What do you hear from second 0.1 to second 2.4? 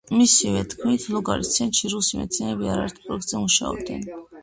მისივე თქმით, ლუგარის ცენტრში რუსი